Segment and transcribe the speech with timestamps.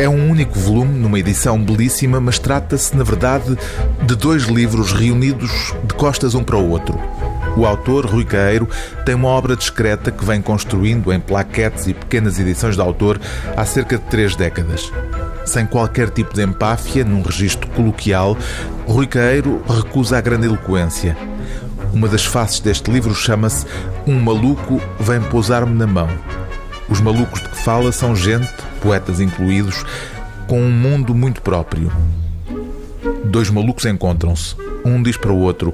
[0.00, 3.54] É um único volume, numa edição belíssima, mas trata-se, na verdade,
[4.06, 6.98] de dois livros reunidos de costas um para o outro.
[7.54, 8.66] O autor, Rui Caeiro,
[9.04, 13.20] tem uma obra discreta que vem construindo em plaquetes e pequenas edições de autor
[13.54, 14.90] há cerca de três décadas.
[15.44, 18.38] Sem qualquer tipo de empáfia, num registro coloquial,
[18.86, 21.14] Rui Caeiro recusa a grande eloquência.
[21.92, 23.66] Uma das faces deste livro chama-se
[24.06, 26.08] Um Maluco Vem Pousar-me na Mão.
[26.90, 28.50] Os malucos de que fala são gente,
[28.82, 29.84] poetas incluídos,
[30.48, 31.90] com um mundo muito próprio.
[33.24, 34.56] Dois malucos encontram-se.
[34.84, 35.72] Um diz para o outro: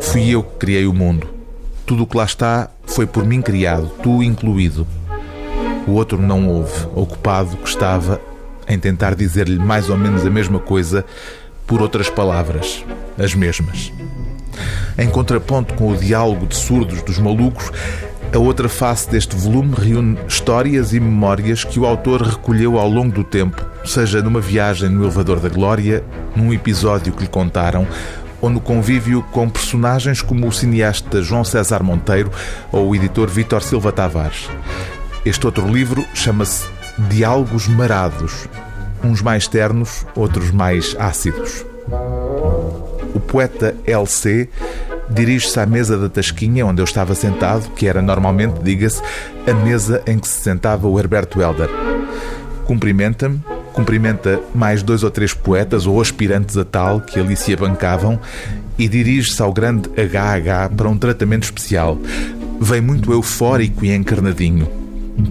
[0.00, 1.28] Fui eu que criei o mundo.
[1.86, 4.86] Tudo o que lá está foi por mim criado, tu incluído.
[5.86, 8.20] O outro não ouve, ocupado que estava
[8.66, 11.04] em tentar dizer-lhe mais ou menos a mesma coisa
[11.64, 12.84] por outras palavras,
[13.16, 13.92] as mesmas.
[14.98, 17.70] Em contraponto com o diálogo de surdos dos malucos,
[18.32, 23.12] a outra face deste volume reúne histórias e memórias que o autor recolheu ao longo
[23.12, 27.86] do tempo, seja numa viagem no elevador da glória, num episódio que lhe contaram,
[28.40, 32.30] ou no convívio com personagens como o cineasta João César Monteiro
[32.70, 34.48] ou o editor Vítor Silva Tavares.
[35.24, 36.66] Este outro livro chama-se
[37.08, 38.46] Diálogos Marados,
[39.02, 41.64] uns mais ternos, outros mais ácidos.
[43.16, 44.46] O poeta LC
[45.08, 49.00] dirige-se à mesa da Tasquinha, onde eu estava sentado, que era normalmente, diga-se,
[49.50, 51.70] a mesa em que se sentava o Herberto Helder.
[52.66, 53.40] Cumprimenta-me,
[53.72, 58.20] cumprimenta mais dois ou três poetas ou aspirantes a tal que ali se abancavam
[58.76, 61.96] e dirige-se ao grande HH para um tratamento especial.
[62.60, 64.68] Vem muito eufórico e encarnadinho.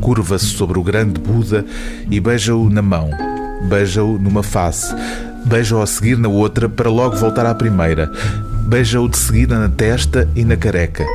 [0.02, 1.63] Curva-se sobre o grande Buda
[2.09, 3.11] e beija-o na mão.
[3.69, 4.91] Beija-o numa face.
[5.46, 8.12] Beija-o a seguir na outra para logo voltar à primeira
[8.66, 11.06] beija-o de seguida na testa e na careca.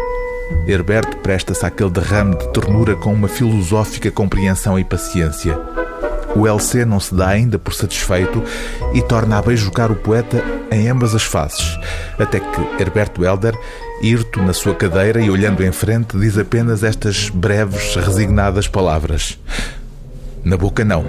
[0.69, 5.59] Herberto presta-se àquele derrame de ternura com uma filosófica compreensão e paciência.
[6.37, 8.41] O LC não se dá ainda por satisfeito
[8.95, 11.77] e torna a beijocar o poeta em ambas as faces,
[12.17, 13.59] até que Herberto Helder,
[14.01, 19.41] hirto na sua cadeira e olhando em frente, diz apenas estas breves, resignadas palavras:
[20.45, 21.05] Na boca, não.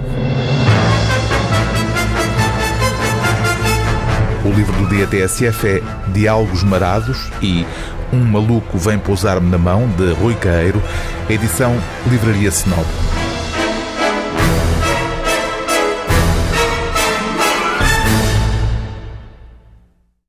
[4.52, 5.82] O livro do dia TSF é
[6.12, 7.64] Diálogos Marados e
[8.12, 10.82] Um Maluco Vem Pousar-me na Mão, de Rui Caeiro,
[11.30, 11.74] edição
[12.06, 12.84] Livraria Snob.